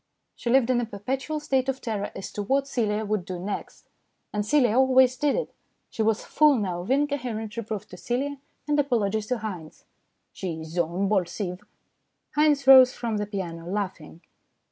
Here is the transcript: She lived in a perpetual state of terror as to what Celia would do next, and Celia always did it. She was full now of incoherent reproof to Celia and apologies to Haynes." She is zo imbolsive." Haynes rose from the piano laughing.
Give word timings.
She 0.35 0.49
lived 0.49 0.71
in 0.71 0.81
a 0.81 0.85
perpetual 0.87 1.39
state 1.39 1.69
of 1.69 1.79
terror 1.79 2.11
as 2.15 2.31
to 2.31 2.41
what 2.41 2.67
Celia 2.67 3.05
would 3.05 3.23
do 3.23 3.37
next, 3.37 3.87
and 4.33 4.43
Celia 4.43 4.75
always 4.75 5.15
did 5.15 5.35
it. 5.35 5.53
She 5.91 6.01
was 6.01 6.25
full 6.25 6.55
now 6.57 6.81
of 6.81 6.89
incoherent 6.89 7.55
reproof 7.55 7.87
to 7.89 7.97
Celia 7.97 8.39
and 8.67 8.79
apologies 8.79 9.27
to 9.27 9.37
Haynes." 9.37 9.85
She 10.33 10.61
is 10.61 10.69
zo 10.69 10.87
imbolsive." 10.87 11.61
Haynes 12.35 12.65
rose 12.65 12.93
from 12.95 13.17
the 13.17 13.27
piano 13.27 13.67
laughing. 13.69 14.21